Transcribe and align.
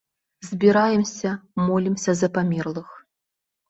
Збіраемся, 0.49 1.29
молімся 1.69 2.19
за 2.25 2.35
памерлых. 2.39 3.01